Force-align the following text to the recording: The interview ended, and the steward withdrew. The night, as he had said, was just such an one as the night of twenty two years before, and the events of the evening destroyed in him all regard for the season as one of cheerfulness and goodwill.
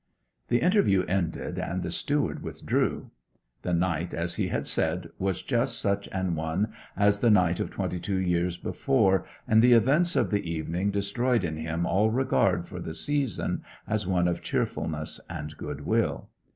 The 0.47 0.61
interview 0.63 1.03
ended, 1.03 1.59
and 1.59 1.83
the 1.83 1.91
steward 1.91 2.41
withdrew. 2.41 3.11
The 3.61 3.75
night, 3.75 4.15
as 4.15 4.33
he 4.33 4.47
had 4.47 4.65
said, 4.65 5.11
was 5.19 5.43
just 5.43 5.77
such 5.79 6.09
an 6.11 6.33
one 6.33 6.73
as 6.97 7.19
the 7.19 7.29
night 7.29 7.59
of 7.59 7.69
twenty 7.69 7.99
two 7.99 8.17
years 8.17 8.57
before, 8.57 9.27
and 9.47 9.61
the 9.61 9.73
events 9.73 10.15
of 10.15 10.31
the 10.31 10.41
evening 10.49 10.89
destroyed 10.89 11.43
in 11.43 11.57
him 11.57 11.85
all 11.85 12.09
regard 12.09 12.67
for 12.67 12.79
the 12.79 12.95
season 12.95 13.61
as 13.87 14.07
one 14.07 14.27
of 14.27 14.41
cheerfulness 14.41 15.21
and 15.29 15.55
goodwill. 15.55 16.29